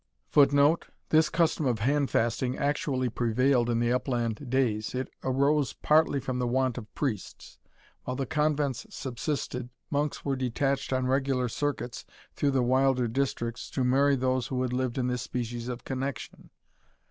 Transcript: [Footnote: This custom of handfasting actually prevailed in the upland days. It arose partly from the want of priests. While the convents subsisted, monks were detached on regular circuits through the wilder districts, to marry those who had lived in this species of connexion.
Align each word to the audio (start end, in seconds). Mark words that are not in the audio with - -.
[Footnote: 0.29 0.87
This 1.09 1.29
custom 1.29 1.67
of 1.67 1.77
handfasting 1.81 2.57
actually 2.57 3.07
prevailed 3.07 3.69
in 3.69 3.77
the 3.77 3.93
upland 3.93 4.49
days. 4.49 4.95
It 4.95 5.09
arose 5.23 5.73
partly 5.73 6.19
from 6.19 6.39
the 6.39 6.47
want 6.47 6.79
of 6.79 6.91
priests. 6.95 7.59
While 8.03 8.15
the 8.15 8.25
convents 8.25 8.87
subsisted, 8.89 9.69
monks 9.91 10.25
were 10.25 10.35
detached 10.35 10.91
on 10.91 11.05
regular 11.05 11.47
circuits 11.47 12.03
through 12.33 12.49
the 12.49 12.63
wilder 12.63 13.07
districts, 13.07 13.69
to 13.69 13.83
marry 13.83 14.15
those 14.15 14.47
who 14.47 14.63
had 14.63 14.73
lived 14.73 14.97
in 14.97 15.05
this 15.05 15.21
species 15.21 15.67
of 15.67 15.83
connexion. 15.83 16.49